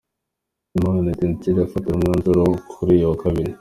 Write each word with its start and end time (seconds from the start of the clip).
Inama: 0.75 0.99
Etincelles 1.13 1.55
irafatira 1.59 1.95
umwanzuro 1.95 2.43
kuri 2.71 2.91
uyu 2.97 3.11
Kabiri. 3.21 3.51